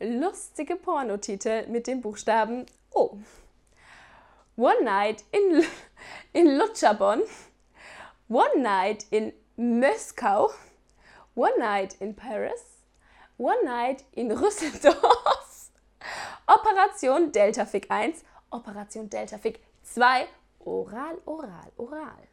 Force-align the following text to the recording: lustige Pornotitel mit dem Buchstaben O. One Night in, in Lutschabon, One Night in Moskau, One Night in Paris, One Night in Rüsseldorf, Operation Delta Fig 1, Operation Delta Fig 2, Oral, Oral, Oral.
lustige 0.00 0.76
Pornotitel 0.76 1.66
mit 1.68 1.86
dem 1.86 2.00
Buchstaben 2.00 2.66
O. 2.90 3.18
One 4.56 4.82
Night 4.82 5.24
in, 5.30 5.64
in 6.32 6.58
Lutschabon, 6.58 7.22
One 8.28 8.62
Night 8.62 9.06
in 9.10 9.32
Moskau, 9.56 10.50
One 11.34 11.58
Night 11.58 11.94
in 12.00 12.14
Paris, 12.14 12.82
One 13.36 13.64
Night 13.64 14.04
in 14.12 14.32
Rüsseldorf, 14.32 14.96
Operation 16.46 17.30
Delta 17.30 17.64
Fig 17.64 17.88
1, 17.88 18.24
Operation 18.50 19.08
Delta 19.08 19.38
Fig 19.38 19.60
2, 19.84 20.26
Oral, 20.60 21.18
Oral, 21.24 21.72
Oral. 21.76 22.28